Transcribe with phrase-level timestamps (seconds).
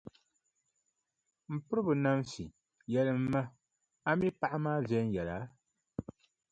[1.51, 2.45] M piriba Nanfi,
[2.91, 3.41] yɛlimi ma,
[4.09, 5.37] a mi paɣa maa viɛnyɛla?